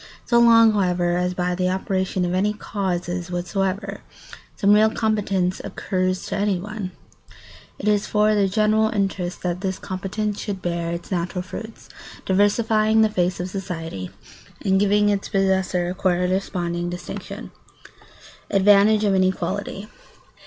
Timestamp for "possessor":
15.29-15.91